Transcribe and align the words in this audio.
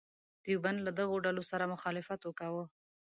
دیوبند 0.45 0.79
له 0.85 0.91
دغو 0.99 1.15
ډلو 1.25 1.43
سره 1.51 1.71
مخالفت 1.73 2.19
وکاوه. 2.25 2.63